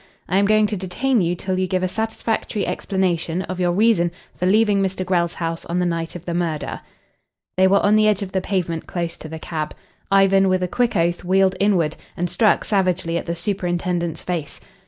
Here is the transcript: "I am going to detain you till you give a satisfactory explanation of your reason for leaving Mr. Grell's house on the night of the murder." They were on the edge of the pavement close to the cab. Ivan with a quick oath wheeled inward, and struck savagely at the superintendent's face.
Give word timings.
"I 0.27 0.39
am 0.39 0.45
going 0.47 0.65
to 0.65 0.75
detain 0.75 1.21
you 1.21 1.35
till 1.35 1.59
you 1.59 1.67
give 1.67 1.83
a 1.83 1.87
satisfactory 1.87 2.65
explanation 2.65 3.43
of 3.43 3.59
your 3.59 3.71
reason 3.71 4.11
for 4.33 4.47
leaving 4.47 4.81
Mr. 4.81 5.05
Grell's 5.05 5.35
house 5.35 5.63
on 5.65 5.77
the 5.77 5.85
night 5.85 6.15
of 6.15 6.25
the 6.25 6.33
murder." 6.33 6.81
They 7.55 7.67
were 7.67 7.81
on 7.85 7.95
the 7.95 8.07
edge 8.07 8.23
of 8.23 8.31
the 8.31 8.41
pavement 8.41 8.87
close 8.87 9.15
to 9.17 9.29
the 9.29 9.37
cab. 9.37 9.75
Ivan 10.09 10.47
with 10.49 10.63
a 10.63 10.67
quick 10.67 10.95
oath 10.95 11.23
wheeled 11.23 11.53
inward, 11.59 11.97
and 12.17 12.31
struck 12.31 12.65
savagely 12.65 13.15
at 13.19 13.27
the 13.27 13.35
superintendent's 13.35 14.23
face. 14.23 14.59